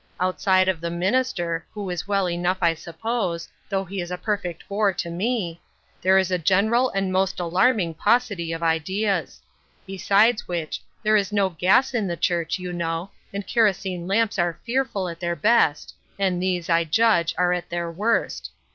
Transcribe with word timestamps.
Outside 0.19 0.67
of 0.67 0.81
the 0.81 0.89
minister— 0.89 1.63
who 1.75 1.87
is 1.91 2.07
well 2.07 2.27
enough, 2.27 2.57
I 2.59 2.73
suppose, 2.73 3.47
though 3.69 3.85
he 3.85 4.01
is 4.01 4.09
a 4.09 4.17
perfect 4.17 4.67
bore 4.67 4.91
to 4.93 5.11
me— 5.11 5.61
there 6.01 6.17
is 6.17 6.31
a 6.31 6.39
general 6.39 6.89
and 6.89 7.13
most 7.13 7.39
alarming 7.39 7.93
paucity 7.93 8.51
of 8.51 8.63
ideas. 8.63 9.39
Besides 9.85 10.47
which, 10.47 10.81
there 11.03 11.15
is 11.17 11.31
no 11.31 11.49
gas 11.51 11.93
in 11.93 12.07
the 12.07 12.17
church, 12.17 12.57
you 12.57 12.73
know, 12.73 13.11
and 13.31 13.45
kerosene 13.45 14.07
lamps 14.07 14.39
are 14.39 14.57
fearful 14.65 15.07
at 15.07 15.19
their 15.19 15.35
best, 15.35 15.93
and 16.17 16.41
these, 16.41 16.67
I 16.67 16.83
judge, 16.83 17.35
are 17.37 17.53
at 17.53 17.69
their 17.69 17.91
worst. 17.91 18.49